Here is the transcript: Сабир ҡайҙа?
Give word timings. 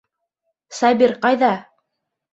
Сабир 0.79 1.15
ҡайҙа? 1.27 1.51